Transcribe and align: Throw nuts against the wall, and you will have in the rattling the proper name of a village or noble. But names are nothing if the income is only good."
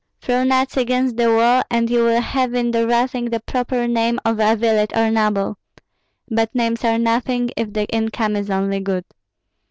Throw 0.19 0.43
nuts 0.43 0.77
against 0.77 1.15
the 1.15 1.31
wall, 1.31 1.61
and 1.69 1.87
you 1.87 2.03
will 2.03 2.21
have 2.21 2.55
in 2.55 2.71
the 2.71 2.87
rattling 2.87 3.25
the 3.25 3.39
proper 3.39 3.87
name 3.87 4.19
of 4.25 4.39
a 4.39 4.55
village 4.55 4.89
or 4.95 5.11
noble. 5.11 5.59
But 6.27 6.55
names 6.55 6.83
are 6.83 6.97
nothing 6.97 7.51
if 7.55 7.71
the 7.73 7.85
income 7.93 8.35
is 8.35 8.49
only 8.49 8.79
good." 8.79 9.05